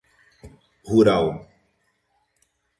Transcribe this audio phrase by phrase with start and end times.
[0.93, 1.31] rural